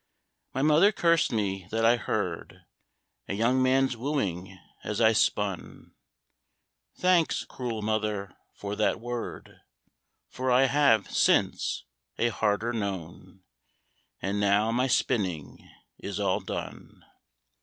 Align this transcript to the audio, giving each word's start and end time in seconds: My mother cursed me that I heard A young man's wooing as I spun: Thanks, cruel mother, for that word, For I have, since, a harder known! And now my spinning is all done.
My 0.55 0.63
mother 0.63 0.91
cursed 0.91 1.31
me 1.31 1.67
that 1.69 1.85
I 1.85 1.95
heard 1.95 2.61
A 3.27 3.35
young 3.35 3.61
man's 3.61 3.95
wooing 3.95 4.57
as 4.83 4.99
I 4.99 5.11
spun: 5.13 5.93
Thanks, 6.97 7.45
cruel 7.45 7.83
mother, 7.83 8.35
for 8.55 8.75
that 8.77 8.99
word, 8.99 9.59
For 10.27 10.49
I 10.49 10.63
have, 10.65 11.11
since, 11.11 11.83
a 12.17 12.29
harder 12.29 12.73
known! 12.73 13.43
And 14.19 14.39
now 14.39 14.71
my 14.71 14.87
spinning 14.87 15.69
is 15.99 16.19
all 16.19 16.39
done. 16.39 17.03